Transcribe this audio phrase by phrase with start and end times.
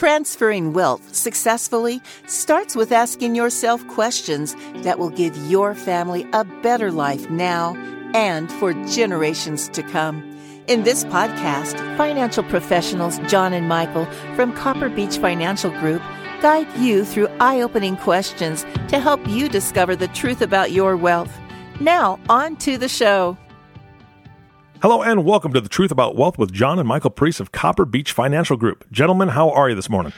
[0.00, 6.90] Transferring wealth successfully starts with asking yourself questions that will give your family a better
[6.90, 7.74] life now
[8.14, 10.22] and for generations to come.
[10.68, 16.00] In this podcast, financial professionals John and Michael from Copper Beech Financial Group
[16.40, 21.38] guide you through eye opening questions to help you discover the truth about your wealth.
[21.78, 23.36] Now, on to the show.
[24.82, 27.84] Hello and welcome to the Truth About Wealth with John and Michael Parise of Copper
[27.84, 28.90] Beech Financial Group.
[28.90, 30.14] Gentlemen, how are you this morning?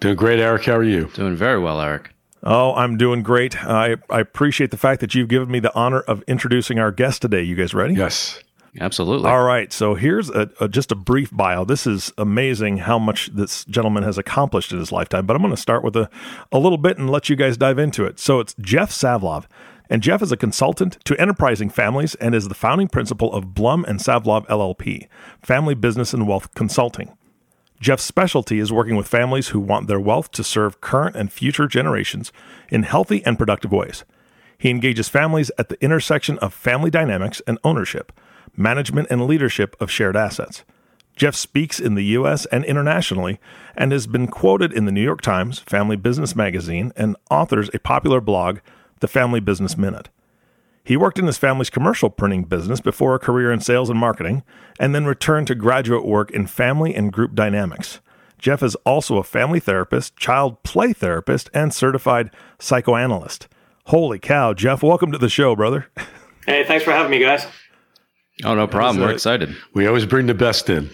[0.00, 0.64] Doing great, Eric.
[0.64, 1.04] How are you?
[1.14, 2.12] Doing very well, Eric.
[2.42, 3.64] Oh, I'm doing great.
[3.64, 7.22] I, I appreciate the fact that you've given me the honor of introducing our guest
[7.22, 7.42] today.
[7.42, 7.94] You guys ready?
[7.94, 8.42] Yes.
[8.80, 9.30] Absolutely.
[9.30, 9.72] All right.
[9.72, 11.64] So here's a, a, just a brief bio.
[11.64, 15.54] This is amazing how much this gentleman has accomplished in his lifetime, but I'm going
[15.54, 16.10] to start with a,
[16.50, 18.18] a little bit and let you guys dive into it.
[18.18, 19.44] So it's Jeff Savlov.
[19.90, 23.84] And Jeff is a consultant to enterprising families and is the founding principal of Blum
[23.86, 25.08] and Savlov LLP,
[25.42, 27.12] Family Business and Wealth Consulting.
[27.80, 31.66] Jeff's specialty is working with families who want their wealth to serve current and future
[31.66, 32.30] generations
[32.68, 34.04] in healthy and productive ways.
[34.56, 38.12] He engages families at the intersection of family dynamics and ownership,
[38.56, 40.62] management and leadership of shared assets.
[41.16, 42.46] Jeff speaks in the U.S.
[42.46, 43.40] and internationally
[43.76, 47.78] and has been quoted in the New York Times, Family Business Magazine, and authors a
[47.78, 48.58] popular blog,
[49.00, 50.08] The Family Business Minute.
[50.84, 54.42] He worked in his family's commercial printing business before a career in sales and marketing,
[54.78, 58.00] and then returned to graduate work in family and group dynamics.
[58.38, 63.48] Jeff is also a family therapist, child play therapist, and certified psychoanalyst.
[63.86, 65.88] Holy cow, Jeff, welcome to the show, brother.
[66.46, 67.46] Hey, thanks for having me, guys.
[68.44, 69.04] Oh, no problem.
[69.04, 69.54] We're excited.
[69.74, 70.90] We always bring the best in.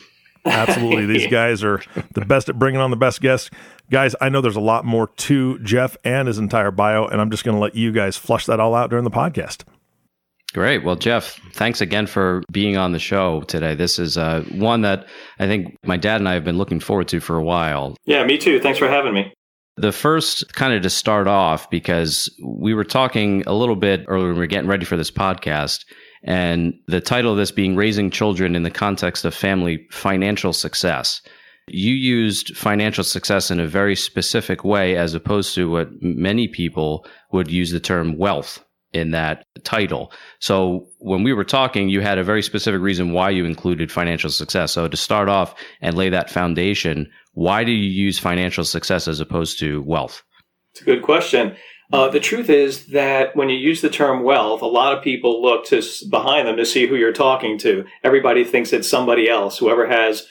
[0.46, 1.06] Absolutely.
[1.18, 3.50] These guys are the best at bringing on the best guests.
[3.90, 7.30] Guys, I know there's a lot more to Jeff and his entire bio, and I'm
[7.30, 9.64] just going to let you guys flush that all out during the podcast.
[10.54, 10.84] Great.
[10.84, 13.74] Well, Jeff, thanks again for being on the show today.
[13.74, 15.06] This is uh, one that
[15.38, 17.94] I think my dad and I have been looking forward to for a while.
[18.06, 18.58] Yeah, me too.
[18.60, 19.32] Thanks for having me.
[19.76, 24.28] The first, kind of to start off, because we were talking a little bit earlier
[24.28, 25.84] when we were getting ready for this podcast,
[26.22, 31.22] and the title of this being Raising Children in the Context of Family Financial Success.
[31.68, 37.06] You used financial success in a very specific way as opposed to what many people
[37.32, 40.12] would use the term wealth in that title.
[40.38, 44.30] So when we were talking, you had a very specific reason why you included financial
[44.30, 44.72] success.
[44.72, 49.20] So to start off and lay that foundation, why do you use financial success as
[49.20, 50.22] opposed to wealth?
[50.72, 51.56] It's a good question.
[51.92, 55.40] Uh, the truth is that when you use the term wealth, a lot of people
[55.40, 57.84] look to behind them to see who you're talking to.
[58.02, 60.26] Everybody thinks it's somebody else, whoever has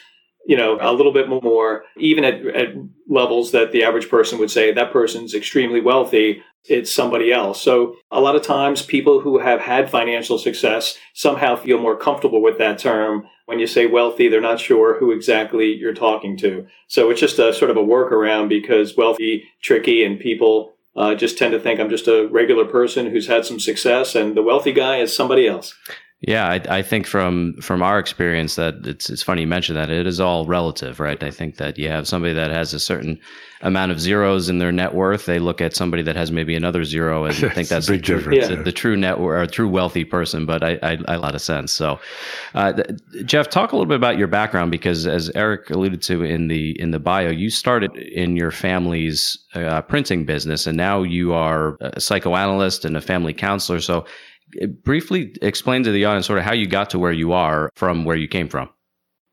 [0.46, 2.76] you know, a little bit more, even at, at
[3.10, 7.62] levels that the average person would say that person's extremely wealthy, it's somebody else.
[7.62, 12.42] So a lot of times people who have had financial success somehow feel more comfortable
[12.42, 13.28] with that term.
[13.46, 16.66] When you say wealthy, they're not sure who exactly you're talking to.
[16.88, 21.38] So it's just a sort of a workaround because wealthy, tricky, and people uh, just
[21.38, 24.72] tend to think I'm just a regular person who's had some success and the wealthy
[24.72, 25.76] guy is somebody else.
[26.28, 29.92] Yeah, I, I, think from from our experience that it's it's funny you mention that
[29.92, 31.22] it is all relative, right?
[31.22, 33.20] I think that you have somebody that has a certain
[33.62, 35.28] amount of zeros in their net worth.
[35.28, 38.16] They look at somebody that has maybe another zero and think that's big the, true,
[38.18, 38.48] difference.
[38.48, 40.48] The, the, true net or a true wealthy person.
[40.48, 41.72] But I, I, I a lot of sense.
[41.72, 42.00] So,
[42.56, 42.74] uh,
[43.26, 46.72] Jeff, talk a little bit about your background because as Eric alluded to in the
[46.82, 51.78] in the bio, you started in your family's uh, printing business, and now you are
[51.82, 53.80] a psychoanalyst and a family counselor.
[53.80, 54.06] So
[54.84, 58.06] briefly explain to the audience sort of how you got to where you are from
[58.06, 58.70] where you came from.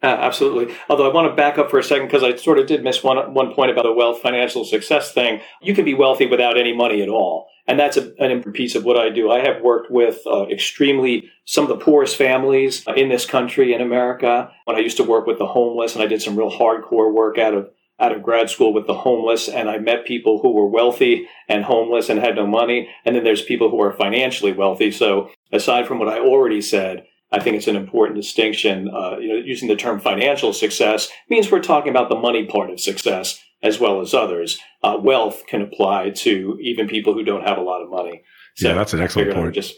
[0.03, 0.75] Uh, absolutely.
[0.89, 3.05] Although I want to back up for a second because I sort of did miss
[3.05, 5.41] one one point about the wealth financial success thing.
[5.61, 8.75] You can be wealthy without any money at all, and that's a, an important piece
[8.75, 9.31] of what I do.
[9.31, 13.81] I have worked with uh, extremely some of the poorest families in this country in
[13.81, 14.51] America.
[14.65, 17.39] When I used to work with the homeless, and I did some real hardcore work
[17.39, 17.71] out of
[18.03, 21.65] out of grad school with the homeless and I met people who were wealthy and
[21.65, 22.89] homeless and had no money.
[23.05, 24.91] And then there's people who are financially wealthy.
[24.91, 28.91] So aside from what I already said, I think it's an important distinction.
[28.95, 32.71] Uh, you know, using the term financial success means we're talking about the money part
[32.71, 34.59] of success as well as others.
[34.83, 38.23] Uh, wealth can apply to even people who don't have a lot of money.
[38.57, 39.55] So yeah, that's an excellent point.
[39.55, 39.75] Just,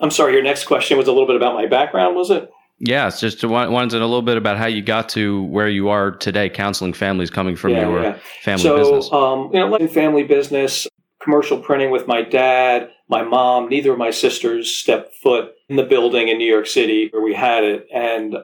[0.00, 2.48] I'm sorry, your next question was a little bit about my background, was it?
[2.80, 5.68] Yeah, it's just wanted to know a little bit about how you got to where
[5.68, 8.18] you are today, counseling families coming from yeah, your yeah.
[8.42, 9.12] family so, business.
[9.12, 10.86] Um, you know, like family business,
[11.20, 13.68] commercial printing with my dad, my mom.
[13.68, 17.34] Neither of my sisters stepped foot in the building in New York City where we
[17.34, 18.36] had it, and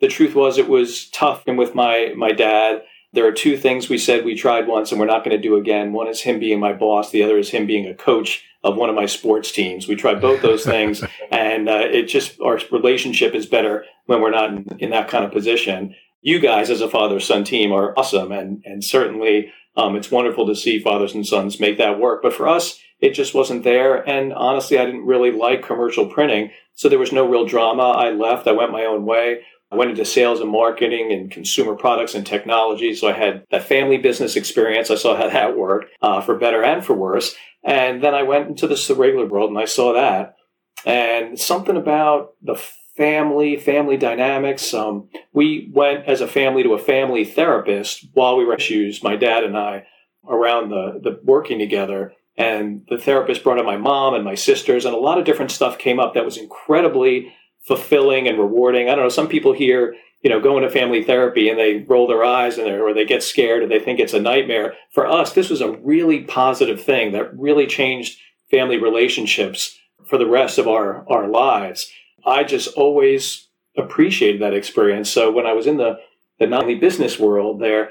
[0.00, 1.44] the truth was it was tough.
[1.46, 2.82] And with my my dad,
[3.16, 5.56] there are two things we said we tried once and we're not going to do
[5.56, 5.94] again.
[5.94, 7.10] One is him being my boss.
[7.10, 9.88] The other is him being a coach of one of my sports teams.
[9.88, 14.30] We tried both those things, and uh, it just our relationship is better when we're
[14.30, 15.94] not in, in, that kind of position.
[16.20, 18.32] you guys as a father son team are awesome.
[18.32, 22.22] And, and certainly um, it's wonderful to see fathers and sons make that work.
[22.22, 24.06] But for us, it just wasn't there.
[24.08, 26.50] And honestly, I didn't really like commercial printing.
[26.74, 27.92] So there was no real drama.
[27.92, 28.46] I left.
[28.46, 29.40] I went my own way.
[29.70, 32.94] I went into sales and marketing and consumer products and technology.
[32.94, 34.90] So I had that family business experience.
[34.90, 37.34] I saw how that worked uh, for better and for worse.
[37.64, 40.36] And then I went into the regular world and I saw that.
[40.84, 42.54] And something about the
[42.96, 44.72] family, family dynamics.
[44.72, 49.16] Um, we went as a family to a family therapist while we were issues, my
[49.16, 49.86] dad and I,
[50.28, 52.12] around the, the working together.
[52.38, 55.50] And the therapist brought in my mom and my sisters, and a lot of different
[55.50, 57.32] stuff came up that was incredibly
[57.66, 58.88] fulfilling and rewarding.
[58.88, 62.06] I don't know, some people here, you know, go into family therapy and they roll
[62.06, 64.74] their eyes and or they get scared or they think it's a nightmare.
[64.92, 68.18] For us, this was a really positive thing that really changed
[68.50, 71.90] family relationships for the rest of our, our lives.
[72.24, 75.10] I just always appreciated that experience.
[75.10, 75.98] So when I was in the,
[76.38, 77.90] the non business world there,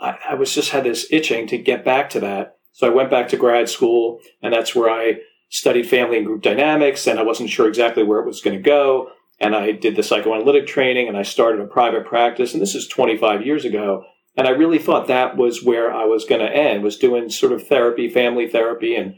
[0.00, 2.56] I, I was just had this itching to get back to that.
[2.72, 5.20] So I went back to grad school and that's where I
[5.52, 8.62] studied family and group dynamics and I wasn't sure exactly where it was going to
[8.62, 9.10] go.
[9.38, 12.54] And I did the psychoanalytic training and I started a private practice.
[12.54, 14.06] And this is 25 years ago.
[14.34, 17.52] And I really thought that was where I was going to end, was doing sort
[17.52, 18.96] of therapy, family therapy.
[18.96, 19.16] And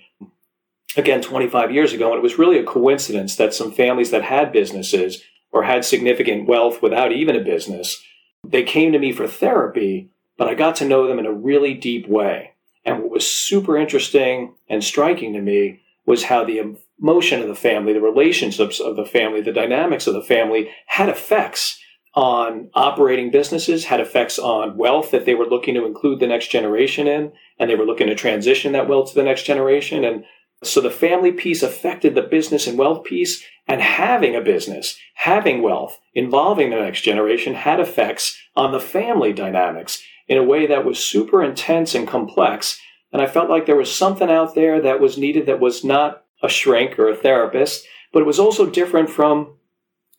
[0.96, 2.08] again, 25 years ago.
[2.08, 5.22] And it was really a coincidence that some families that had businesses
[5.52, 8.02] or had significant wealth without even a business,
[8.42, 11.74] they came to me for therapy, but I got to know them in a really
[11.74, 12.54] deep way.
[12.84, 17.54] And what was super interesting and striking to me was how the emotion of the
[17.54, 21.80] family, the relationships of the family, the dynamics of the family had effects
[22.14, 26.48] on operating businesses, had effects on wealth that they were looking to include the next
[26.48, 30.04] generation in, and they were looking to transition that wealth to the next generation.
[30.04, 30.24] And
[30.62, 35.62] so the family piece affected the business and wealth piece, and having a business, having
[35.62, 40.84] wealth, involving the next generation had effects on the family dynamics in a way that
[40.84, 42.78] was super intense and complex
[43.14, 46.24] and I felt like there was something out there that was needed that was not
[46.42, 49.56] a shrink or a therapist, but it was also different from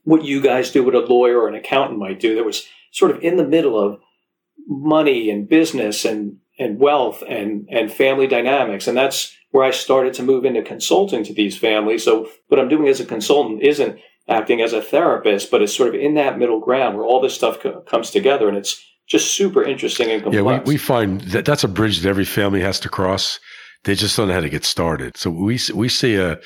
[0.06, 2.36] what you guys do, what a lawyer or an accountant might do.
[2.36, 4.00] That was sort of in the middle of
[4.66, 8.88] money and business and, and wealth and, and family dynamics.
[8.88, 12.06] And that's where I started to move into consulting to these families.
[12.06, 14.00] So what I'm doing as a consultant isn't
[14.30, 17.36] acting as a therapist, but it's sort of in that middle ground where all this
[17.36, 20.44] stuff co- comes together and it's just super interesting and complex.
[20.44, 23.40] Yeah, we, we find that that's a bridge that every family has to cross.
[23.84, 25.16] They just don't know how to get started.
[25.16, 26.40] So we we see a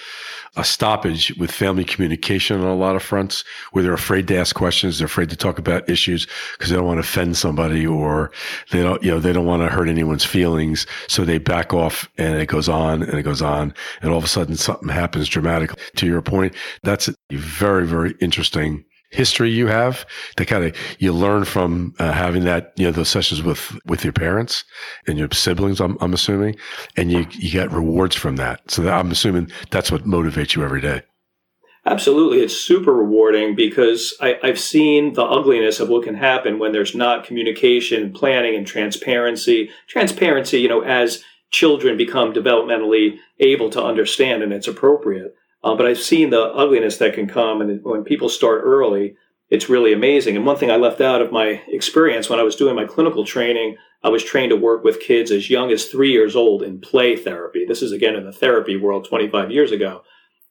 [0.57, 4.56] a stoppage with family communication on a lot of fronts where they're afraid to ask
[4.56, 8.31] questions, they're afraid to talk about issues because they don't want to offend somebody or
[8.71, 12.09] they don't you know they don't want to hurt anyone's feelings, so they back off
[12.17, 15.29] and it goes on and it goes on and all of a sudden something happens
[15.29, 15.81] dramatically.
[15.95, 16.53] To your point,
[16.83, 20.06] that's a very very interesting history you have
[20.38, 24.03] that kind of you learn from uh, having that you know those sessions with with
[24.03, 24.63] your parents
[25.07, 26.56] and your siblings I'm, I'm assuming
[26.95, 28.69] and you you get rewards from that.
[28.69, 31.01] So that I'm assuming that's what motivates you every day.
[31.85, 32.41] Absolutely.
[32.41, 36.94] It's super rewarding because I, I've seen the ugliness of what can happen when there's
[36.94, 39.71] not communication planning and transparency.
[39.88, 45.85] Transparency you know as children become developmentally able to understand and it's appropriate uh, but
[45.85, 49.15] I've seen the ugliness that can come, and when people start early,
[49.50, 50.35] it's really amazing.
[50.35, 53.25] And one thing I left out of my experience when I was doing my clinical
[53.25, 56.80] training, I was trained to work with kids as young as three years old in
[56.80, 57.66] play therapy.
[57.66, 60.04] This is again in the therapy world 25 years ago.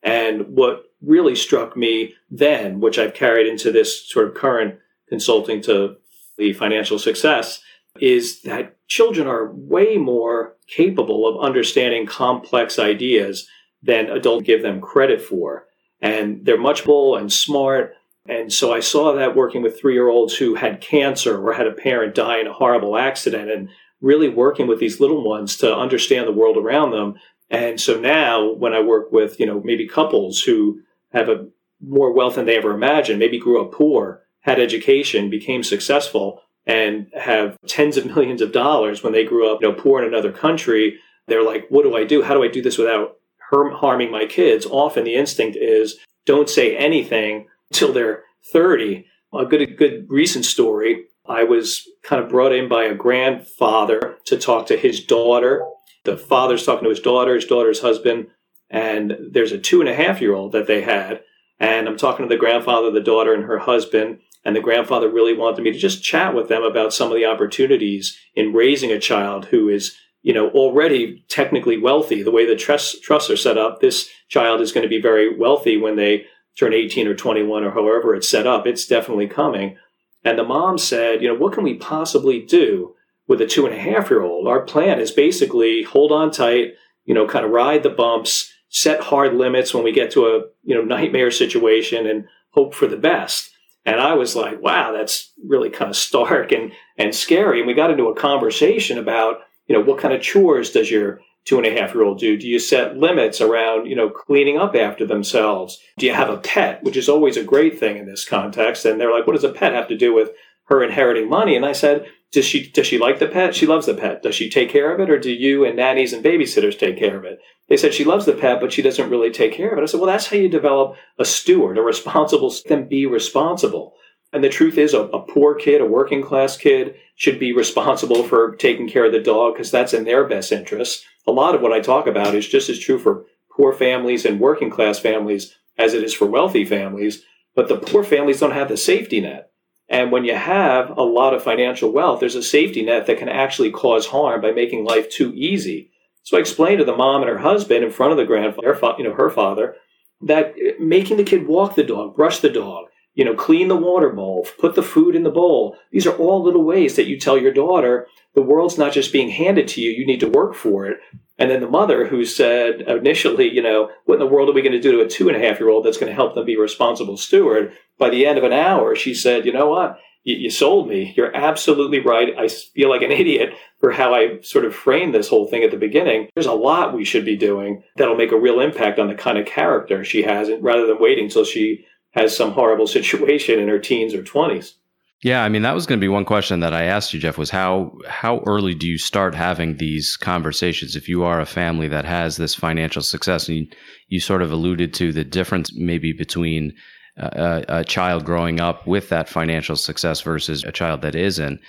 [0.03, 5.63] And what really struck me then, which I've carried into this sort of current consulting
[5.63, 5.97] to
[6.37, 7.61] the financial success,
[8.01, 13.49] is that children are way more capable of understanding complex ideas
[13.83, 15.67] than adults give them credit for.
[16.01, 17.95] And they're much more and smart.
[18.29, 21.67] And so I saw that working with three year olds who had cancer or had
[21.67, 23.69] a parent die in a horrible accident and
[24.01, 27.15] really working with these little ones to understand the world around them.
[27.51, 30.81] And so now when I work with, you know, maybe couples who
[31.13, 31.49] have a
[31.81, 37.11] more wealth than they ever imagined, maybe grew up poor, had education, became successful, and
[37.19, 40.33] have tens of millions of dollars when they grew up, you know, poor in another
[40.33, 42.23] country, they're like, what do I do?
[42.23, 43.18] How do I do this without
[43.51, 49.07] harming my kids, often the instinct is don't say anything until they're 30.
[49.35, 51.05] A good, a good recent story.
[51.27, 55.65] I was kind of brought in by a grandfather to talk to his daughter.
[56.05, 58.29] The father's talking to his daughter, his daughter's husband,
[58.71, 61.21] and there's a two and a half year old that they had.
[61.61, 64.21] And I'm talking to the grandfather, the daughter, and her husband.
[64.45, 67.27] And the grandfather really wanted me to just chat with them about some of the
[67.27, 72.23] opportunities in raising a child who is you know, already technically wealthy.
[72.23, 75.37] The way the trust, trusts are set up, this child is going to be very
[75.37, 76.27] wealthy when they
[76.59, 78.67] turn 18 or 21 or however it's set up.
[78.67, 79.77] It's definitely coming.
[80.25, 82.95] And the mom said, you know, what can we possibly do
[83.29, 84.49] with a two and a half year old?
[84.49, 89.01] Our plan is basically hold on tight, you know, kind of ride the bumps, set
[89.01, 92.97] hard limits when we get to a, you know, nightmare situation and hope for the
[92.97, 93.51] best.
[93.87, 97.61] And I was like, wow, that's really kind of stark and, and scary.
[97.61, 101.21] And we got into a conversation about, you know, what kind of chores does your
[101.45, 102.37] two and a half year old do?
[102.37, 105.79] Do you set limits around, you know, cleaning up after themselves?
[105.99, 108.85] Do you have a pet, which is always a great thing in this context?
[108.85, 110.31] And they're like, what does a pet have to do with
[110.65, 111.55] her inheriting money?
[111.55, 113.55] And I said, does she does she like the pet?
[113.55, 114.23] She loves the pet.
[114.23, 117.17] Does she take care of it, or do you and nannies and babysitters take care
[117.17, 117.39] of it?
[117.69, 119.83] They said she loves the pet, but she doesn't really take care of it.
[119.83, 123.95] I said, well, that's how you develop a steward, a responsible, then be responsible.
[124.33, 128.23] And the truth is, a, a, poor kid, a working class kid, should be responsible
[128.23, 131.05] for taking care of the dog because that's in their best interest.
[131.27, 134.39] A lot of what I talk about is just as true for poor families and
[134.41, 137.25] working class families as it is for wealthy families.
[137.57, 139.51] But the poor families don't have the safety net.
[139.89, 143.29] And when you have a lot of financial wealth, there's a safety net that can
[143.29, 145.91] actually cause harm by making life too easy.
[146.23, 149.05] So I explained to the mom and her husband in front of the grandfather, you
[149.05, 149.75] know, her father,
[150.21, 152.87] that eh, making the kid walk the dog, brush the dog,
[153.19, 155.77] you know, clean the water bowl, put the food in the bowl.
[155.91, 159.29] These are all little ways that you tell your daughter the world's not just being
[159.29, 160.99] handed to you, you need to work for it.
[161.37, 164.63] And then the mother who said initially, you know, what in the world are we
[164.63, 166.37] going to do to a two and a half year old that's going to help
[166.37, 167.73] them be a responsible steward?
[167.99, 169.99] By the end of an hour, she said, you know what?
[170.23, 171.13] You, you sold me.
[171.17, 172.29] You're absolutely right.
[172.39, 175.73] I feel like an idiot for how I sort of framed this whole thing at
[175.73, 176.29] the beginning.
[176.35, 179.39] There's a lot we should be doing that'll make a real impact on the kind
[179.39, 183.79] of character she has rather than waiting till she has some horrible situation in her
[183.79, 184.75] teens or 20s.
[185.21, 187.39] Yeah, I mean that was going to be one question that I asked you, Jeff.
[187.39, 190.95] Was how how early do you start having these conversations?
[190.95, 193.67] If you are a family that has this financial success, and you,
[194.07, 196.73] you sort of alluded to the difference maybe between
[197.19, 201.61] a, a child growing up with that financial success versus a child that isn't.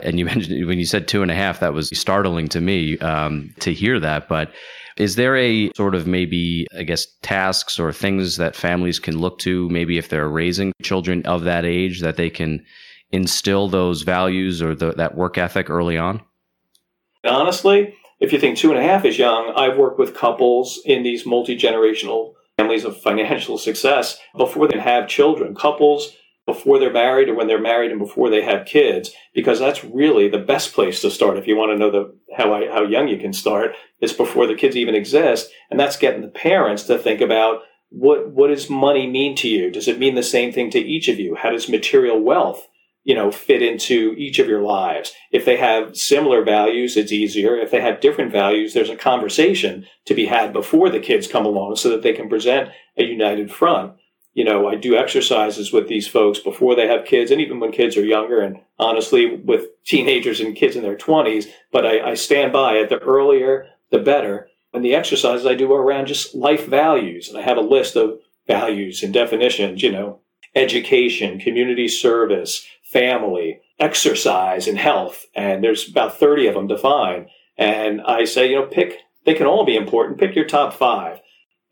[0.00, 2.98] And you mentioned when you said two and a half, that was startling to me
[2.98, 4.28] um, to hear that.
[4.28, 4.50] But
[4.96, 9.38] is there a sort of maybe, I guess, tasks or things that families can look
[9.40, 12.64] to, maybe if they're raising children of that age, that they can
[13.10, 16.20] instill those values or the, that work ethic early on?
[17.24, 21.02] Honestly, if you think two and a half is young, I've worked with couples in
[21.02, 25.54] these multi generational families of financial success before they have children.
[25.54, 29.84] Couples before they're married or when they're married and before they have kids, because that's
[29.84, 31.38] really the best place to start.
[31.38, 34.46] If you want to know the how I, how young you can start, it's before
[34.46, 37.60] the kids even exist, and that's getting the parents to think about
[37.90, 39.70] what what does money mean to you?
[39.70, 41.34] Does it mean the same thing to each of you?
[41.34, 42.66] How does material wealth
[43.04, 47.56] you know fit into each of your lives if they have similar values it's easier
[47.56, 51.46] if they have different values there's a conversation to be had before the kids come
[51.46, 53.92] along so that they can present a united front
[54.34, 57.70] you know, I do exercises with these folks before they have kids and even when
[57.70, 61.46] kids are younger and honestly with teenagers and kids in their 20s.
[61.72, 62.88] But I, I stand by it.
[62.88, 64.48] The earlier, the better.
[64.72, 67.28] And the exercises I do are around just life values.
[67.28, 70.18] And I have a list of values and definitions, you know,
[70.56, 75.26] education, community service, family, exercise, and health.
[75.36, 77.28] And there's about 30 of them defined.
[77.56, 80.18] And I say, you know, pick, they can all be important.
[80.18, 81.20] Pick your top five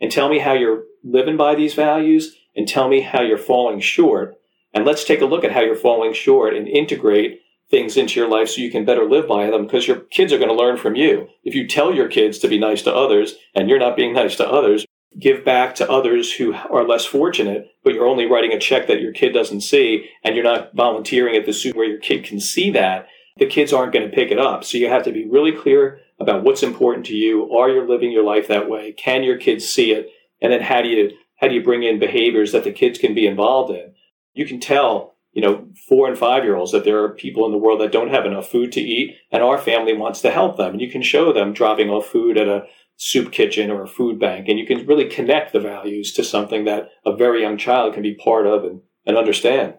[0.01, 3.81] and tell me how you're living by these values and tell me how you're falling
[3.81, 4.37] short.
[4.75, 7.41] And let's take a look at how you're falling short and integrate
[7.71, 10.39] things into your life so you can better live by them because your kids are
[10.39, 11.29] going to learn from you.
[11.43, 14.37] If you tell your kids to be nice to others and you're not being nice
[14.37, 14.87] to others,
[15.19, 19.01] give back to others who are less fortunate, but you're only writing a check that
[19.01, 22.41] your kid doesn't see and you're not volunteering at the soup where your kid can
[22.41, 24.65] see that, the kids aren't going to pick it up.
[24.65, 27.51] So you have to be really clear about what's important to you.
[27.57, 28.93] Are you living your life that way?
[28.93, 30.11] Can your kids see it?
[30.41, 33.15] And then how do you how do you bring in behaviors that the kids can
[33.15, 33.93] be involved in?
[34.33, 37.51] You can tell, you know, four and five year olds that there are people in
[37.51, 40.57] the world that don't have enough food to eat, and our family wants to help
[40.57, 40.71] them.
[40.71, 44.21] And you can show them dropping off food at a soup kitchen or a food
[44.21, 47.95] bank, and you can really connect the values to something that a very young child
[47.95, 49.75] can be part of and, and understand.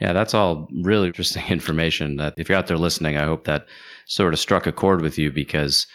[0.00, 2.16] Yeah, that's all really interesting information.
[2.16, 3.66] That if you're out there listening, I hope that
[4.06, 5.86] sort of struck a chord with you because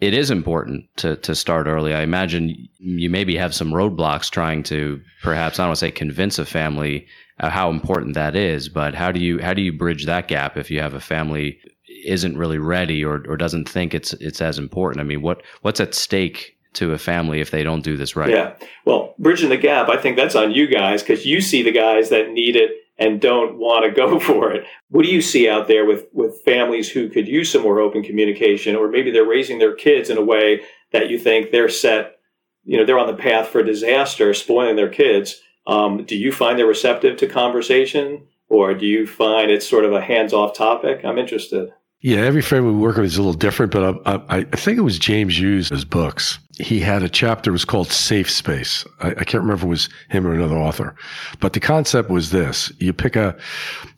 [0.00, 1.94] it is important to to start early.
[1.94, 5.90] I imagine you maybe have some roadblocks trying to perhaps I don't want to say
[5.90, 7.06] convince a family
[7.40, 10.56] uh, how important that is, but how do you how do you bridge that gap
[10.56, 11.58] if you have a family
[12.04, 15.00] isn't really ready or or doesn't think it's it's as important?
[15.00, 18.30] I mean, what what's at stake to a family if they don't do this right?
[18.30, 18.54] Yeah.
[18.84, 22.10] Well, bridging the gap, I think that's on you guys because you see the guys
[22.10, 24.64] that need it and don't want to go for it.
[24.88, 28.02] What do you see out there with, with families who could use some more open
[28.02, 32.16] communication, or maybe they're raising their kids in a way that you think they're set,
[32.64, 35.40] you know, they're on the path for disaster, spoiling their kids.
[35.66, 39.92] Um, do you find they're receptive to conversation or do you find it's sort of
[39.92, 41.04] a hands-off topic?
[41.04, 41.70] I'm interested.
[42.04, 44.76] Yeah, every family we work with is a little different, but I, I, I think
[44.76, 46.38] it was James Hughes' books.
[46.58, 48.84] He had a chapter was called Safe Space.
[49.00, 50.94] I, I, can't remember was him or another author,
[51.40, 53.34] but the concept was this: you pick a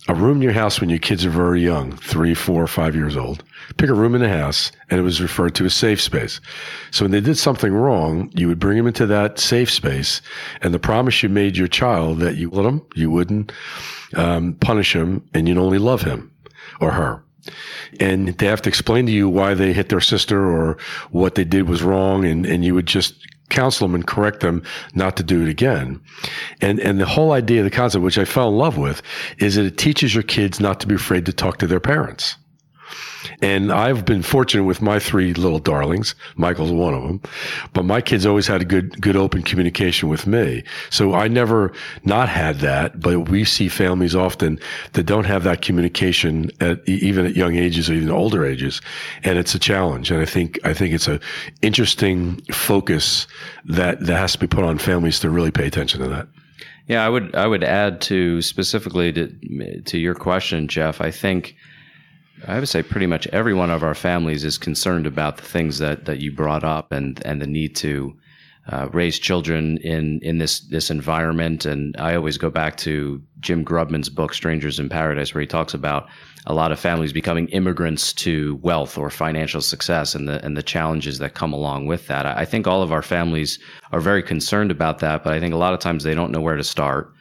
[0.06, 3.16] a room in your house when your kids are very young, three, four, five years
[3.16, 3.42] old.
[3.76, 6.40] Pick a room in the house, and it was referred to as safe space.
[6.92, 10.22] So when they did something wrong, you would bring them into that safe space,
[10.62, 13.50] and the promise you made your child that you let them, you wouldn't
[14.14, 16.30] um, punish him, and you'd only love him
[16.80, 17.20] or her
[18.00, 20.78] and they have to explain to you why they hit their sister or
[21.10, 23.14] what they did was wrong and, and you would just
[23.48, 24.62] counsel them and correct them
[24.94, 26.00] not to do it again.
[26.60, 29.02] And and the whole idea, of the concept, which I fell in love with,
[29.38, 32.36] is that it teaches your kids not to be afraid to talk to their parents.
[33.40, 36.14] And I've been fortunate with my three little darlings.
[36.36, 37.20] Michael's one of them,
[37.72, 40.62] but my kids always had a good, good open communication with me.
[40.90, 41.72] So I never
[42.04, 44.58] not had that, but we see families often
[44.92, 48.80] that don't have that communication at even at young ages or even older ages.
[49.22, 50.10] And it's a challenge.
[50.10, 51.20] And I think, I think it's a
[51.62, 53.26] interesting focus
[53.64, 56.28] that, that has to be put on families to really pay attention to that.
[56.88, 61.00] Yeah, I would I would add to specifically to to your question, Jeff.
[61.00, 61.56] I think
[62.46, 65.78] I would say pretty much every one of our families is concerned about the things
[65.78, 68.16] that, that you brought up and, and the need to
[68.68, 71.64] uh, raise children in, in this, this environment.
[71.64, 75.72] And I always go back to Jim Grubman's book, Strangers in Paradise, where he talks
[75.72, 76.08] about
[76.46, 80.62] a lot of families becoming immigrants to wealth or financial success and the, and the
[80.62, 82.26] challenges that come along with that.
[82.26, 83.58] I think all of our families
[83.92, 86.40] are very concerned about that, but I think a lot of times they don't know
[86.40, 87.12] where to start.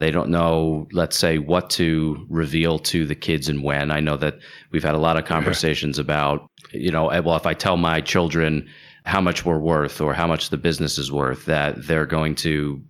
[0.00, 3.90] They don't know, let's say, what to reveal to the kids and when.
[3.90, 4.38] I know that
[4.70, 8.00] we've had a lot of conversations about, you know, eh, well, if I tell my
[8.00, 8.68] children
[9.04, 12.82] how much we're worth or how much the business is worth, that they're going to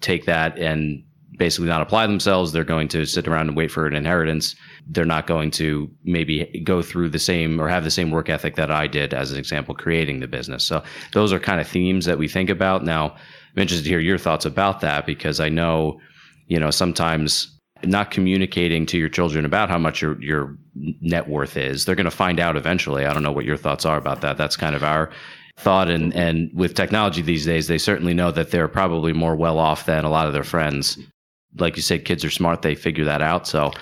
[0.00, 1.04] take that and
[1.40, 2.52] basically not apply themselves.
[2.52, 4.54] They're going to sit around and wait for an inheritance.
[4.86, 8.56] They're not going to maybe go through the same or have the same work ethic
[8.56, 10.64] that I did, as an example, creating the business.
[10.64, 10.82] So
[11.14, 12.84] those are kind of themes that we think about.
[12.84, 15.98] Now, I'm interested to hear your thoughts about that because I know
[16.50, 21.56] you know, sometimes not communicating to your children about how much your your net worth
[21.56, 21.84] is.
[21.84, 23.06] They're going to find out eventually.
[23.06, 24.36] I don't know what your thoughts are about that.
[24.36, 25.10] That's kind of our
[25.56, 29.58] thought and and with technology these days they certainly know that they're probably more well
[29.58, 30.96] off than a lot of their friends
[31.58, 33.46] like you said, kids are smart; they figure that out.
[33.46, 33.72] So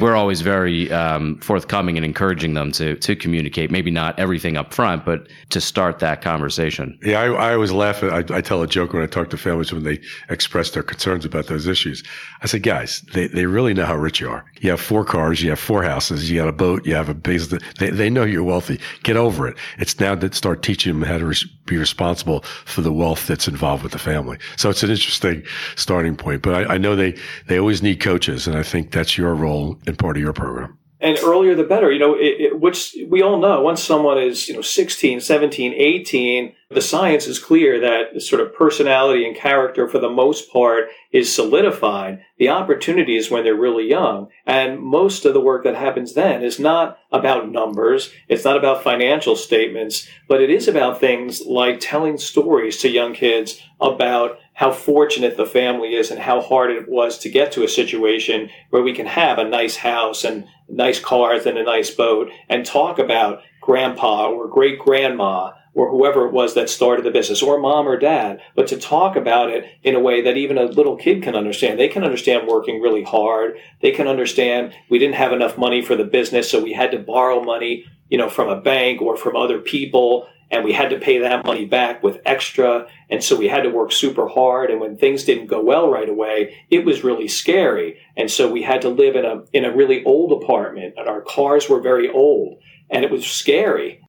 [0.00, 3.70] we're always very um, forthcoming and encouraging them to to communicate.
[3.70, 6.98] Maybe not everything up front, but to start that conversation.
[7.02, 8.02] Yeah, I, I always laugh.
[8.02, 11.24] I, I, tell a joke when I talk to families when they express their concerns
[11.24, 12.02] about those issues.
[12.42, 14.44] I say, guys, they, they really know how rich you are.
[14.60, 17.14] You have four cars, you have four houses, you got a boat, you have a
[17.14, 17.62] business.
[17.78, 18.80] They they know you're wealthy.
[19.02, 19.56] Get over it.
[19.78, 23.48] It's now to start teaching them how to res- be responsible for the wealth that's
[23.48, 24.38] involved with the family.
[24.56, 25.42] So it's an interesting
[25.76, 26.42] starting point.
[26.42, 28.46] But I, I know they, they always need coaches.
[28.46, 30.78] And I think that's your role and part of your program.
[31.00, 34.48] And earlier the better, you know, it, it, which we all know once someone is,
[34.48, 39.88] you know, 16, 17, 18, the science is clear that sort of personality and character
[39.88, 42.24] for the most part is solidified.
[42.38, 44.28] The opportunity is when they're really young.
[44.46, 48.12] And most of the work that happens then is not about numbers.
[48.28, 53.14] It's not about financial statements, but it is about things like telling stories to young
[53.14, 57.64] kids about how fortunate the family is and how hard it was to get to
[57.64, 61.90] a situation where we can have a nice house and nice cars and a nice
[61.90, 67.10] boat and talk about grandpa or great grandma or whoever it was that started the
[67.10, 70.58] business or mom or dad, but to talk about it in a way that even
[70.58, 71.78] a little kid can understand.
[71.78, 73.56] They can understand working really hard.
[73.80, 76.98] They can understand we didn't have enough money for the business, so we had to
[76.98, 80.98] borrow money, you know, from a bank or from other people and we had to
[80.98, 82.86] pay that money back with extra.
[83.08, 84.70] And so we had to work super hard.
[84.70, 87.98] And when things didn't go well right away, it was really scary.
[88.16, 91.22] And so we had to live in a, in a really old apartment and our
[91.22, 92.58] cars were very old
[92.90, 94.00] and it was scary.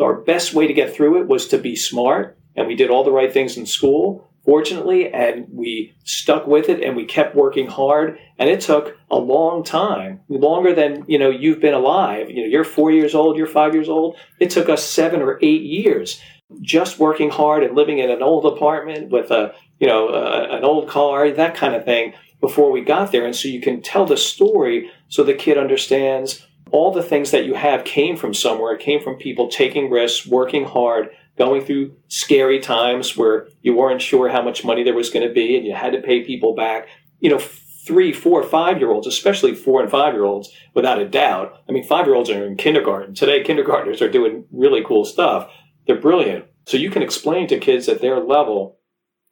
[0.00, 3.04] Our best way to get through it was to be smart and we did all
[3.04, 7.66] the right things in school fortunately, and we stuck with it and we kept working
[7.66, 8.18] hard.
[8.38, 12.30] And it took a long time, longer than, you know, you've been alive.
[12.30, 14.16] You know, you're four years old, you're five years old.
[14.38, 16.20] It took us seven or eight years
[16.60, 20.64] just working hard and living in an old apartment with a, you know, a, an
[20.64, 23.26] old car, that kind of thing before we got there.
[23.26, 27.44] And so you can tell the story so the kid understands all the things that
[27.44, 28.74] you have came from somewhere.
[28.74, 34.02] It came from people taking risks, working hard, going through scary times where you weren't
[34.02, 36.54] sure how much money there was going to be and you had to pay people
[36.54, 36.88] back.
[37.20, 37.40] You know,
[37.86, 41.62] three, four, five year olds, especially four and five year olds, without a doubt.
[41.68, 43.14] I mean, five year olds are in kindergarten.
[43.14, 45.50] Today, kindergartners are doing really cool stuff.
[45.86, 46.46] They're brilliant.
[46.66, 48.78] So you can explain to kids at their level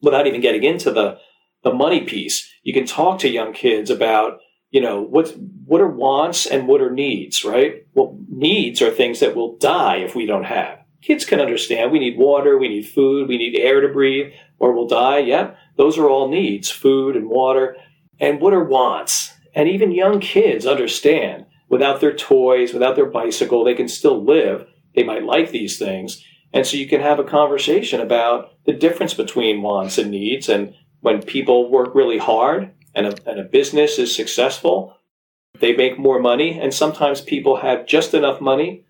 [0.01, 1.19] without even getting into the,
[1.65, 2.49] the money piece.
[2.63, 4.39] You can talk to young kids about
[4.75, 5.31] you know, what's,
[5.67, 7.87] what are wants and what are needs, right?
[7.95, 10.81] Well, needs are things that will die if we don't have.
[11.01, 14.73] Kids can understand we need water, we need food, we need air to breathe, or
[14.73, 15.19] we'll die.
[15.19, 17.77] Yeah, those are all needs food and water.
[18.19, 19.33] And what are wants?
[19.55, 24.67] And even young kids understand without their toys, without their bicycle, they can still live.
[24.97, 26.21] They might like these things.
[26.53, 30.49] And so you can have a conversation about the difference between wants and needs.
[30.49, 34.97] And when people work really hard and a, and a business is successful,
[35.61, 36.59] they make more money.
[36.59, 38.85] And sometimes people have just enough money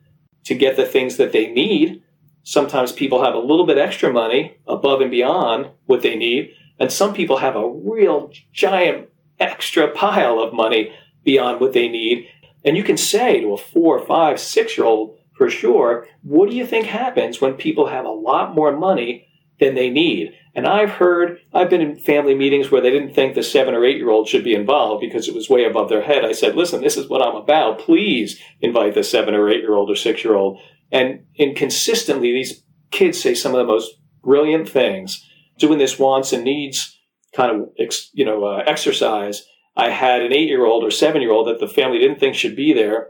[0.45, 2.03] to get the things that they need.
[2.43, 6.53] Sometimes people have a little bit extra money above and beyond what they need.
[6.79, 9.09] And some people have a real giant
[9.41, 10.93] extra pile of money
[11.25, 12.29] beyond what they need.
[12.65, 16.07] And you can say to a four, five, six year old, for sure.
[16.23, 19.27] What do you think happens when people have a lot more money
[19.65, 20.35] than they need?
[20.55, 23.85] And I've heard, I've been in family meetings where they didn't think the seven or
[23.85, 26.25] eight year old should be involved because it was way above their head.
[26.25, 27.81] I said, listen, this is what I'm about.
[27.81, 30.61] Please invite the seven or eight year old or six year old.
[30.93, 31.25] And,
[31.57, 33.91] consistently, these kids say some of the most
[34.23, 35.29] brilliant things.
[35.59, 37.01] Doing this wants and needs
[37.35, 37.69] kind of,
[38.13, 39.45] you know, uh, exercise.
[39.77, 42.37] I had an eight year old or seven year old that the family didn't think
[42.37, 43.09] should be there.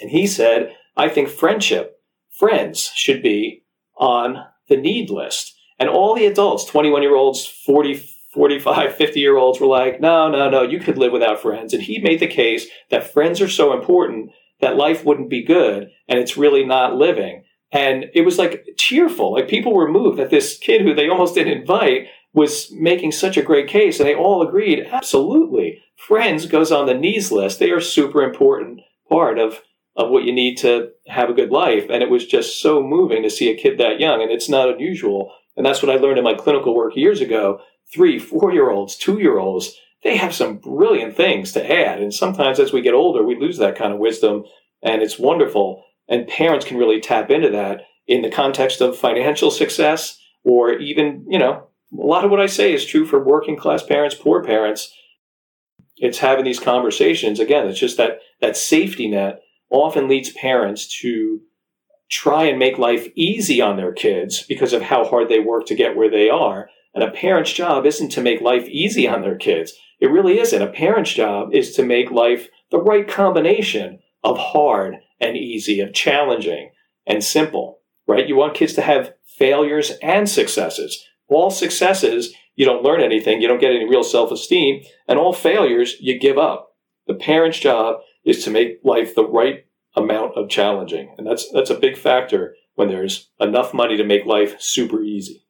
[0.00, 3.64] And he said, I think friendship, friends should be
[3.96, 5.57] on the need list.
[5.78, 7.96] And all the adults, 21 year olds, 40,
[8.32, 11.72] 45, 50 year olds were like, no, no, no, you could live without friends.
[11.72, 15.90] And he made the case that friends are so important that life wouldn't be good
[16.08, 17.44] and it's really not living.
[17.70, 19.34] And it was like tearful.
[19.34, 23.36] Like people were moved that this kid who they almost didn't invite was making such
[23.36, 24.00] a great case.
[24.00, 25.82] And they all agreed, absolutely.
[25.96, 27.58] Friends goes on the needs list.
[27.58, 29.62] They are super important part of
[29.96, 31.86] of what you need to have a good life.
[31.90, 34.22] And it was just so moving to see a kid that young.
[34.22, 35.32] And it's not unusual.
[35.58, 37.60] And that's what I learned in my clinical work years ago.
[37.92, 42.00] Three, four year olds, two year olds, they have some brilliant things to add.
[42.00, 44.44] And sometimes as we get older, we lose that kind of wisdom.
[44.84, 45.82] And it's wonderful.
[46.08, 51.26] And parents can really tap into that in the context of financial success or even,
[51.28, 54.44] you know, a lot of what I say is true for working class parents, poor
[54.44, 54.94] parents.
[55.96, 57.40] It's having these conversations.
[57.40, 59.40] Again, it's just that, that safety net
[59.70, 61.40] often leads parents to
[62.10, 65.74] try and make life easy on their kids because of how hard they work to
[65.74, 66.70] get where they are.
[66.94, 69.74] And a parent's job isn't to make life easy on their kids.
[70.00, 70.62] It really isn't.
[70.62, 75.92] A parent's job is to make life the right combination of hard and easy, of
[75.92, 76.70] challenging
[77.06, 78.26] and simple, right?
[78.26, 81.04] You want kids to have failures and successes.
[81.28, 85.32] All successes, you don't learn anything, you don't get any real self esteem, and all
[85.32, 86.72] failures, you give up.
[87.06, 89.64] The parent's job is to make life the right
[89.98, 91.14] amount of challenging.
[91.18, 95.44] And that's that's a big factor when there's enough money to make life super easy.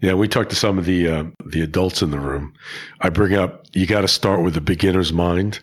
[0.00, 2.52] Yeah, we talked to some of the uh, the adults in the room.
[3.00, 5.60] I bring up you got to start with a beginner's mind,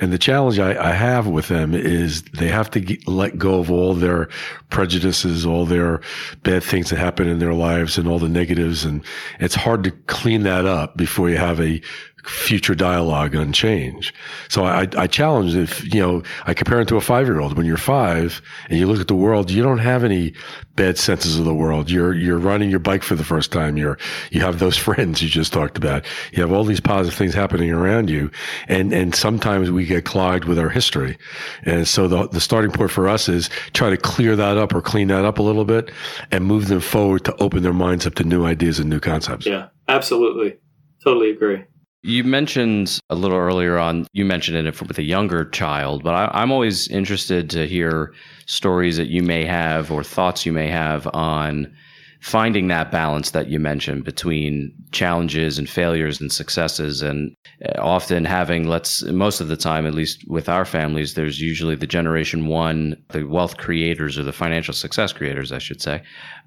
[0.00, 3.58] and the challenge I, I have with them is they have to get, let go
[3.58, 4.28] of all their
[4.68, 6.00] prejudices, all their
[6.42, 8.84] bad things that happen in their lives, and all the negatives.
[8.84, 9.02] And
[9.40, 11.80] it's hard to clean that up before you have a
[12.28, 14.12] future dialogue on change.
[14.48, 17.56] So I, I challenge if, you know, I compare it to a five year old.
[17.56, 20.34] When you're five and you look at the world, you don't have any
[20.76, 21.90] bad senses of the world.
[21.90, 23.76] You're, you're riding your bike for the first time.
[23.76, 23.98] You're,
[24.30, 26.04] you have those friends you just talked about.
[26.32, 28.30] You have all these positive things happening around you.
[28.68, 31.18] And, and sometimes we get clogged with our history.
[31.64, 34.82] And so the, the starting point for us is try to clear that up or
[34.82, 35.90] clean that up a little bit
[36.30, 39.46] and move them forward to open their minds up to new ideas and new concepts.
[39.46, 40.58] Yeah, absolutely.
[41.02, 41.64] Totally agree.
[42.02, 46.42] You mentioned a little earlier on, you mentioned it with a younger child, but I,
[46.42, 48.14] am always interested to hear
[48.46, 51.74] stories that you may have or thoughts you may have on
[52.20, 57.02] finding that balance that you mentioned between challenges and failures and successes.
[57.02, 57.34] And
[57.64, 61.74] uh, often having let's most of the time at least with our families there's usually
[61.74, 66.00] the generation one the wealth creators or the financial success creators i should say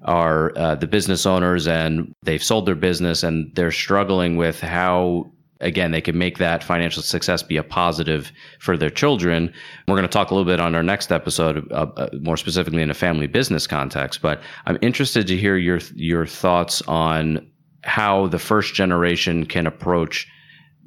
[0.04, 5.30] are uh, the business owners and they've sold their business and they're struggling with how
[5.62, 9.52] again, they can make that financial success be a positive for their children.
[9.88, 12.82] We're going to talk a little bit on our next episode, uh, uh, more specifically
[12.82, 14.20] in a family business context.
[14.20, 17.48] But I'm interested to hear your your thoughts on
[17.84, 20.28] how the first generation can approach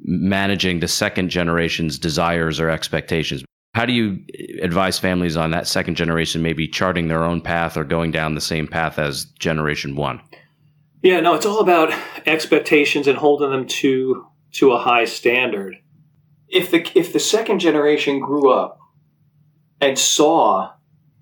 [0.02, 3.44] managing the second generation's desires or expectations.
[3.74, 4.18] How do you
[4.62, 8.40] advise families on that second generation maybe charting their own path or going down the
[8.40, 10.20] same path as generation one?
[11.02, 11.92] Yeah, no, it's all about
[12.26, 14.26] expectations and holding them to
[14.56, 15.76] to a high standard.
[16.48, 18.78] If the if the second generation grew up
[19.80, 20.72] and saw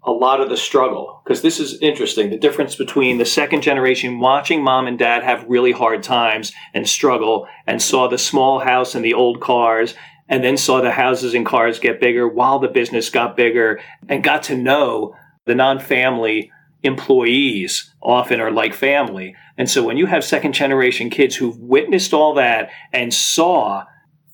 [0.07, 4.21] a lot of the struggle, because this is interesting, the difference between the second generation
[4.21, 8.95] watching mom and dad have really hard times and struggle and saw the small house
[8.95, 9.95] and the old cars
[10.29, 14.25] and then saw the houses and cars get bigger while the business got bigger and
[14.25, 15.15] got to know
[15.47, 16.51] the non family
[16.85, 19.35] employees often are like family.
[19.57, 23.85] And so when you have second generation kids who've witnessed all that and saw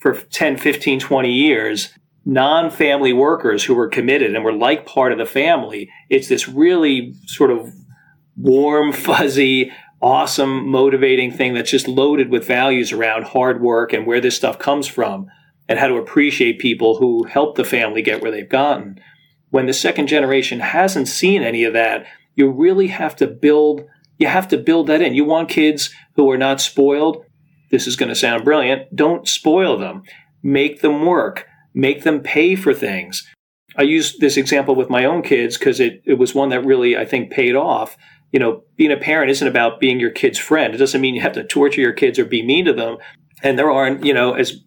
[0.00, 1.90] for 10, 15, 20 years
[2.26, 6.48] non family workers who were committed and were like part of the family, it's this
[6.48, 7.72] really sort of
[8.36, 14.20] warm, fuzzy, awesome, motivating thing that's just loaded with values around hard work and where
[14.20, 15.28] this stuff comes from
[15.68, 18.98] and how to appreciate people who helped the family get where they've gotten.
[19.50, 23.84] When the second generation hasn't seen any of that, you really have to build
[24.20, 25.14] you have to build that in.
[25.14, 27.24] You want kids who are not spoiled.
[27.70, 28.94] This is going to sound brilliant.
[28.94, 30.02] Don't spoil them.
[30.42, 31.46] Make them work.
[31.72, 33.26] Make them pay for things.
[33.76, 36.98] I use this example with my own kids because it, it was one that really,
[36.98, 37.96] I think, paid off.
[38.30, 40.74] You know, being a parent isn't about being your kid's friend.
[40.74, 42.98] It doesn't mean you have to torture your kids or be mean to them.
[43.42, 44.60] And there aren't, you know, as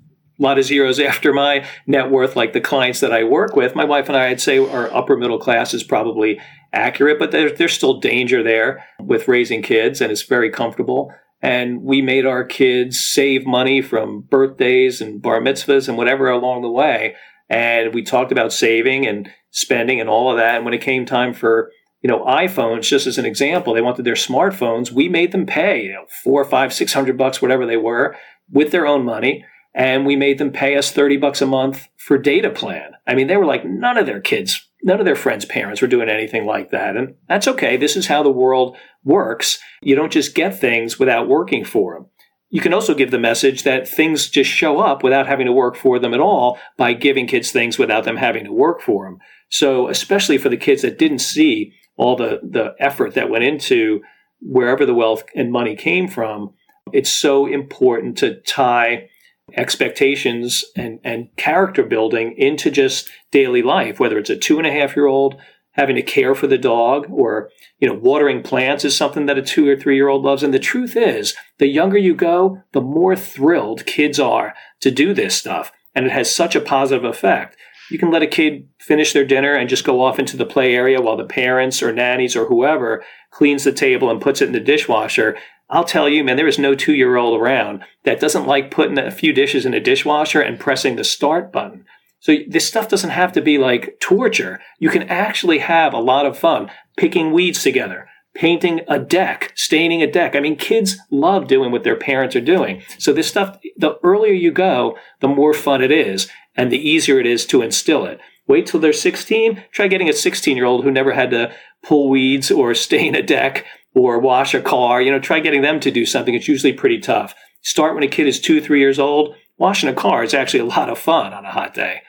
[0.44, 3.76] lot of zeros after my net worth, like the clients that I work with.
[3.76, 6.40] My wife and I, I'd say, are upper middle class is probably
[6.72, 11.14] accurate, but there, there's still danger there with raising kids, and it's very comfortable.
[11.42, 16.62] And we made our kids save money from birthdays and bar mitzvahs and whatever along
[16.62, 17.16] the way.
[17.50, 20.56] And we talked about saving and spending and all of that.
[20.56, 21.70] And when it came time for
[22.02, 24.92] you know iPhones, just as an example, they wanted their smartphones.
[24.92, 28.16] We made them pay you know four, five, six hundred bucks, whatever they were,
[28.50, 32.18] with their own money and we made them pay us 30 bucks a month for
[32.18, 32.92] data plan.
[33.08, 35.88] I mean, they were like, none of their kids, none of their friends' parents were
[35.88, 36.96] doing anything like that.
[36.96, 37.78] And that's okay.
[37.78, 39.60] This is how the world works.
[39.82, 42.06] You don't just get things without working for them.
[42.50, 45.76] You can also give the message that things just show up without having to work
[45.76, 49.18] for them at all by giving kids things without them having to work for them.
[49.50, 54.02] So, especially for the kids that didn't see all the, the effort that went into
[54.40, 56.54] wherever the wealth and money came from,
[56.92, 59.10] it's so important to tie
[59.56, 64.72] expectations and, and character building into just daily life, whether it's a two and a
[64.72, 65.36] half year old
[65.74, 69.42] having to care for the dog or, you know, watering plants is something that a
[69.42, 70.44] two or three year old loves.
[70.44, 75.14] And the truth is, the younger you go, the more thrilled kids are to do
[75.14, 75.72] this stuff.
[75.96, 77.58] And it has such a positive effect.
[77.90, 80.74] You can let a kid finish their dinner and just go off into the play
[80.74, 84.54] area while the parents or nannies or whoever cleans the table and puts it in
[84.54, 85.38] the dishwasher.
[85.70, 88.98] I'll tell you, man, there is no two year old around that doesn't like putting
[88.98, 91.86] a few dishes in a dishwasher and pressing the start button.
[92.20, 94.62] So this stuff doesn't have to be like torture.
[94.80, 100.02] You can actually have a lot of fun picking weeds together, painting a deck, staining
[100.02, 100.36] a deck.
[100.36, 102.82] I mean, kids love doing what their parents are doing.
[102.98, 107.20] So this stuff, the earlier you go, the more fun it is and the easier
[107.20, 108.20] it is to instill it.
[108.48, 109.64] Wait till they're 16.
[109.72, 113.22] Try getting a 16 year old who never had to pull weeds or stain a
[113.22, 115.02] deck or wash a car.
[115.02, 116.34] You know, try getting them to do something.
[116.34, 117.36] It's usually pretty tough.
[117.62, 119.36] Start when a kid is two, three years old.
[119.58, 122.02] Washing a car is actually a lot of fun on a hot day.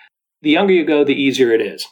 [0.43, 1.87] The younger you go, the easier it is.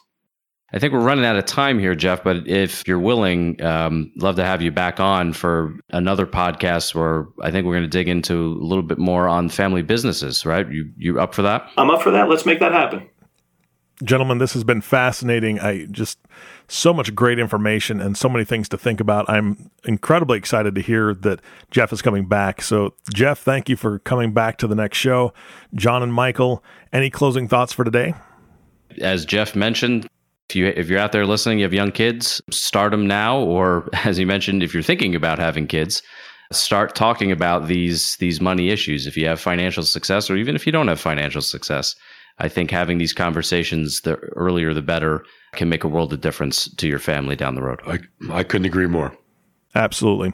[0.74, 2.24] I think we're running out of time here, Jeff.
[2.24, 7.26] But if you're willing, um, love to have you back on for another podcast where
[7.42, 10.46] I think we're going to dig into a little bit more on family businesses.
[10.46, 10.66] Right?
[10.70, 11.68] You you up for that?
[11.76, 12.30] I'm up for that.
[12.30, 13.08] Let's make that happen
[14.02, 15.60] gentlemen, this has been fascinating.
[15.60, 16.18] I just
[16.68, 19.28] so much great information and so many things to think about.
[19.28, 22.62] I'm incredibly excited to hear that Jeff is coming back.
[22.62, 25.32] So, Jeff, thank you for coming back to the next show.
[25.74, 28.14] John and Michael, any closing thoughts for today?
[29.00, 30.06] As Jeff mentioned,
[30.48, 33.88] if you if you're out there listening, you have young kids, start them now, or
[34.04, 36.02] as you mentioned, if you're thinking about having kids,
[36.52, 39.06] start talking about these these money issues.
[39.06, 41.94] If you have financial success, or even if you don't have financial success
[42.38, 46.68] I think having these conversations, the earlier the better, can make a world of difference
[46.68, 47.80] to your family down the road.
[47.86, 47.98] I,
[48.30, 49.16] I couldn't agree more.
[49.74, 50.32] Absolutely.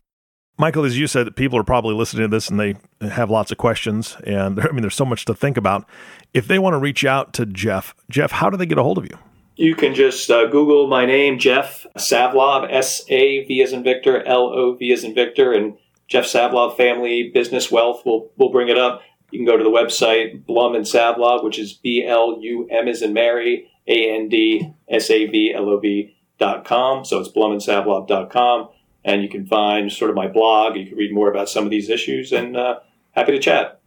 [0.61, 3.59] Michael, as you said, people are probably listening to this and they have lots of
[3.59, 4.16] questions.
[4.24, 5.88] And I mean, there's so much to think about.
[6.35, 8.98] If they want to reach out to Jeff, Jeff, how do they get a hold
[8.98, 9.18] of you?
[9.57, 14.22] You can just uh, Google my name, Jeff Savlov, S A V as in Victor,
[14.24, 15.76] L O V as in Victor, and
[16.07, 19.02] Jeff Savlov Family Business Wealth will will bring it up.
[19.33, 22.87] You can go to the website Blum and Savlov, which is B L U M
[22.87, 27.05] as in Mary, A N D S A V L O V dot com.
[27.05, 28.68] So it's dot com.
[29.05, 30.77] And you can find sort of my blog.
[30.77, 32.81] You can read more about some of these issues and uh,
[33.12, 33.81] happy to chat.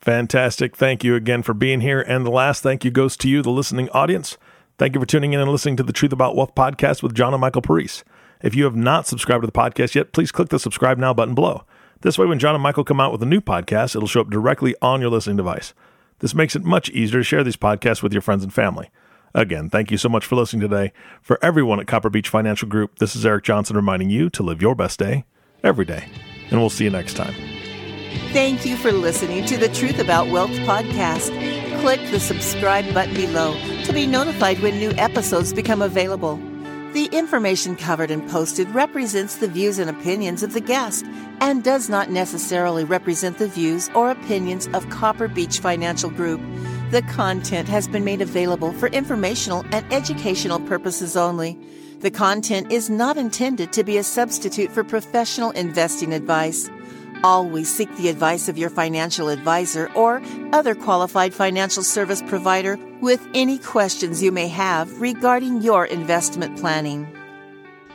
[0.00, 0.76] Fantastic.
[0.76, 2.00] Thank you again for being here.
[2.00, 4.36] And the last thank you goes to you, the listening audience.
[4.76, 7.32] Thank you for tuning in and listening to the Truth About Wealth podcast with John
[7.32, 8.02] and Michael Parise.
[8.42, 11.34] If you have not subscribed to the podcast yet, please click the subscribe now button
[11.34, 11.64] below.
[12.00, 14.30] This way, when John and Michael come out with a new podcast, it'll show up
[14.30, 15.72] directly on your listening device.
[16.18, 18.90] This makes it much easier to share these podcasts with your friends and family.
[19.34, 20.92] Again, thank you so much for listening today.
[21.20, 24.62] For everyone at Copper Beech Financial Group, this is Eric Johnson reminding you to live
[24.62, 25.24] your best day
[25.62, 26.06] every day.
[26.50, 27.34] And we'll see you next time.
[28.32, 31.32] Thank you for listening to the Truth About Wealth podcast
[31.84, 36.36] Click the subscribe button below to be notified when new episodes become available.
[36.94, 41.04] The information covered and posted represents the views and opinions of the guest
[41.42, 46.40] and does not necessarily represent the views or opinions of Copper Beech Financial Group.
[46.94, 51.58] The content has been made available for informational and educational purposes only.
[51.98, 56.70] The content is not intended to be a substitute for professional investing advice.
[57.24, 63.26] Always seek the advice of your financial advisor or other qualified financial service provider with
[63.34, 67.08] any questions you may have regarding your investment planning.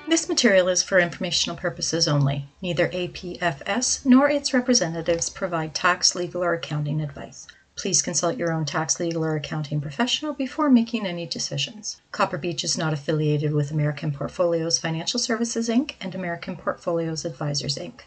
[0.10, 2.50] This material is for informational purposes only.
[2.62, 7.48] Neither APFS nor its representatives provide tax, legal, or accounting advice.
[7.80, 12.02] Please consult your own tax, legal, or accounting professional before making any decisions.
[12.12, 15.94] Copper Beech is not affiliated with American Portfolios Financial Services Inc.
[16.02, 18.02] and American Portfolios Advisors Inc.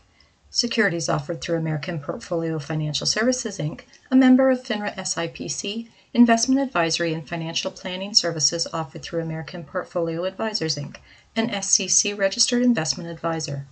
[0.50, 7.14] Securities offered through American Portfolio Financial Services Inc., a member of FINRA SIPC, investment advisory
[7.14, 10.96] and financial planning services offered through American Portfolio Advisors Inc.,
[11.34, 13.66] an SEC registered investment advisor.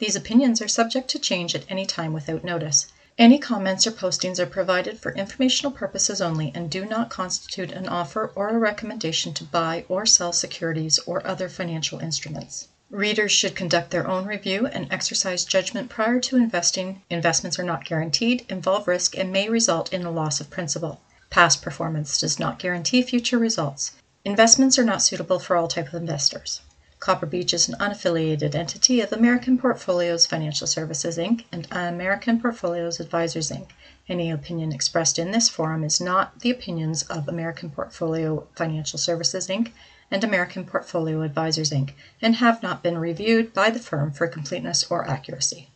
[0.00, 2.88] These opinions are subject to change at any time without notice.
[3.18, 7.88] Any comments or postings are provided for informational purposes only and do not constitute an
[7.88, 12.68] offer or a recommendation to buy or sell securities or other financial instruments.
[12.90, 17.00] Readers should conduct their own review and exercise judgment prior to investing.
[17.08, 21.00] Investments are not guaranteed, involve risk, and may result in a loss of principal.
[21.30, 23.92] Past performance does not guarantee future results.
[24.26, 26.60] Investments are not suitable for all type of investors.
[26.98, 31.44] Copper Beech is an unaffiliated entity of American Portfolios Financial Services Inc.
[31.52, 33.68] and American Portfolios Advisors Inc.
[34.08, 39.48] Any opinion expressed in this forum is not the opinions of American Portfolio Financial Services
[39.48, 39.72] Inc
[40.10, 41.90] and American Portfolio Advisors Inc.,
[42.22, 45.68] and have not been reviewed by the firm for completeness or accuracy.